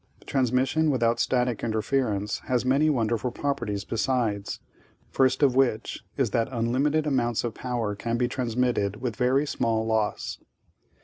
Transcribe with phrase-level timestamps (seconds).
[0.25, 4.59] Transmission without static interference has many wonderful properties, besides,
[5.11, 9.85] first of which is that unlimited amounts of power can be transmitted with very small
[9.85, 10.39] loss.